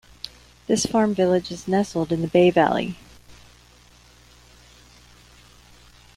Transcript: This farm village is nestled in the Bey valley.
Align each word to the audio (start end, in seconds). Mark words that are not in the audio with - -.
This 0.65 0.87
farm 0.87 1.13
village 1.13 1.51
is 1.51 1.67
nestled 1.67 2.11
in 2.11 2.21
the 2.23 2.27
Bey 2.27 2.49
valley. 2.49 2.97